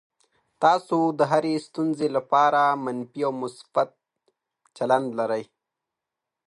[0.63, 3.89] تاسو د هرې ستونزې لپاره منفي او مثبت
[4.77, 5.43] چلند لرئ.